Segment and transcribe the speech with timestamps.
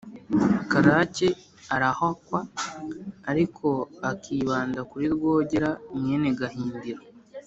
[0.71, 1.29] karake
[1.75, 2.39] arahakwa,
[3.31, 3.67] ariko
[4.11, 7.01] akibanda kuri rwogera mwene gahindiro,